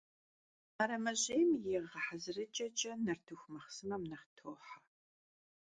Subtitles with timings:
[0.75, 1.59] Мэрэмэжьейм и
[1.91, 4.75] гъэхьэзырыкIэкIэ нартыху махъсымэм нэхъ тохьэ.